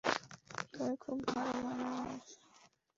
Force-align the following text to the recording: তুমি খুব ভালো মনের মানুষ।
তুমি 0.73 0.93
খুব 1.03 1.17
ভালো 1.27 1.53
মনের 1.63 1.89
মানুষ। 1.93 2.27